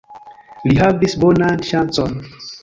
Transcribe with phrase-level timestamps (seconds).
[0.69, 2.19] Li havis bonan ŝancon.